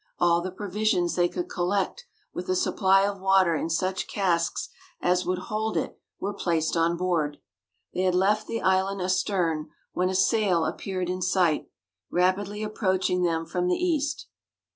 All 0.17 0.41
the 0.41 0.49
provisions 0.49 1.13
they 1.13 1.29
could 1.29 1.47
collect, 1.47 2.07
with 2.33 2.49
a 2.49 2.55
supply 2.55 3.05
of 3.07 3.19
water 3.21 3.53
in 3.53 3.69
such 3.69 4.07
casks 4.07 4.69
as 4.99 5.27
would 5.27 5.37
hold 5.53 5.77
it 5.77 5.95
were 6.19 6.33
placed 6.33 6.75
on 6.75 6.97
board. 6.97 7.37
They 7.93 8.01
had 8.01 8.15
left 8.15 8.47
the 8.47 8.63
island 8.63 8.99
astern 8.99 9.69
when 9.93 10.09
a 10.09 10.15
sail 10.15 10.65
appeared 10.65 11.07
in 11.11 11.21
sight, 11.21 11.69
rapidly 12.09 12.63
approaching 12.63 13.21
them 13.21 13.45
from 13.45 13.67
the 13.67 13.75
east. 13.77 14.25